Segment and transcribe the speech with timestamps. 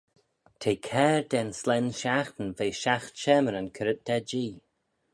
[0.59, 4.53] T'eh cair da'n slane shiaghtin ve shiaght shamyryn currit da jee.